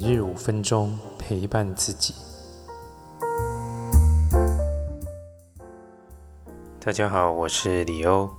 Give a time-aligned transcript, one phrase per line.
[0.00, 2.14] 每日五分钟陪伴自己。
[6.78, 8.30] 大家好，我是李欧。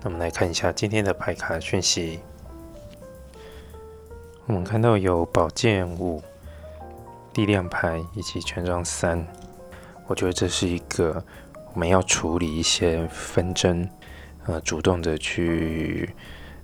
[0.00, 2.20] 那我们来看一下今天的牌卡讯息。
[4.46, 6.22] 我们看到有宝剑五、
[7.34, 9.26] 力量牌以及权杖三。
[10.06, 11.22] 我觉得这是一个
[11.74, 13.86] 我们要处理一些纷争，
[14.46, 16.14] 呃，主动的去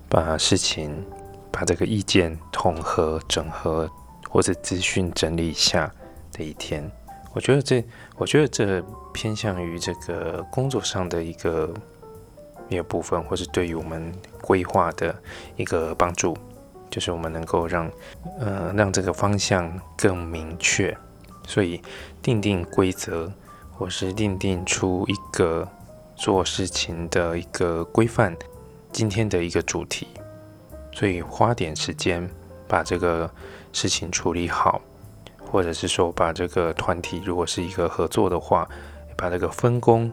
[0.09, 1.05] 把事情。
[1.53, 3.91] 把这个意见统合、整合，
[4.31, 5.93] 或者资讯整理一下
[6.33, 6.91] 的一天，
[7.35, 7.85] 我觉得这，
[8.17, 8.81] 我觉得这
[9.13, 11.75] 偏向于这个工作上的一个
[12.69, 15.15] 一个部分，或是对于我们规划的
[15.57, 16.37] 一个帮助，
[16.89, 17.91] 就是我们能够让
[18.39, 20.97] 呃让这个方向更明确，
[21.47, 21.83] 所以
[22.23, 23.33] 定定规则，
[23.73, 25.69] 或是定定出一个
[26.15, 28.37] 做事情的一个规范，
[28.93, 30.07] 今天的一个主题。
[30.93, 32.29] 所以花点时间
[32.71, 33.29] 把这个
[33.73, 34.81] 事情处理好，
[35.45, 38.69] 或者是说把这个团体如果是一个合作的话，
[39.17, 40.09] 把这个分工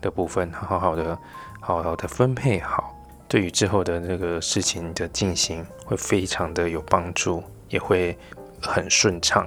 [0.00, 1.16] 的部分好好的、
[1.60, 2.96] 好好的分配好，
[3.28, 8.16] 对于之后的这个事情的进行会非常的有帮助，也会
[8.62, 9.46] 很顺畅。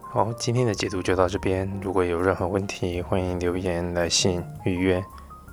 [0.00, 1.68] 好，今天的解读就到这边。
[1.82, 5.04] 如果有任何问题，欢迎留言、来信预约。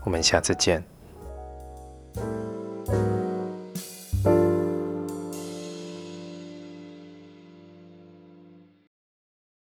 [0.03, 0.92] 我们下次见。